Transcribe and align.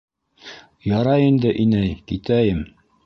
Ярай 0.93 1.27
инде, 1.33 1.51
инәй, 1.65 1.93
китәйем. 2.13 2.65